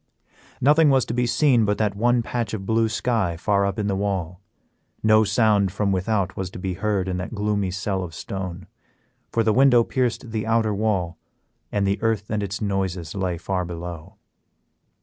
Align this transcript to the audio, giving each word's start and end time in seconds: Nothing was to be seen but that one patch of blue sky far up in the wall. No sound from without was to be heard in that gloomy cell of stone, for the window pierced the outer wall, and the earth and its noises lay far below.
Nothing 0.59 0.89
was 0.89 1.05
to 1.05 1.13
be 1.13 1.27
seen 1.27 1.63
but 1.63 1.77
that 1.77 1.93
one 1.93 2.23
patch 2.23 2.55
of 2.55 2.65
blue 2.65 2.89
sky 2.89 3.37
far 3.37 3.67
up 3.67 3.77
in 3.77 3.85
the 3.85 3.95
wall. 3.95 4.41
No 5.03 5.23
sound 5.23 5.71
from 5.71 5.91
without 5.91 6.35
was 6.35 6.49
to 6.49 6.57
be 6.57 6.73
heard 6.73 7.07
in 7.07 7.17
that 7.17 7.35
gloomy 7.35 7.69
cell 7.69 8.01
of 8.03 8.15
stone, 8.15 8.65
for 9.31 9.43
the 9.43 9.53
window 9.53 9.83
pierced 9.83 10.31
the 10.31 10.47
outer 10.47 10.73
wall, 10.73 11.19
and 11.71 11.85
the 11.85 12.01
earth 12.01 12.31
and 12.31 12.41
its 12.41 12.59
noises 12.59 13.13
lay 13.13 13.37
far 13.37 13.63
below. 13.63 14.15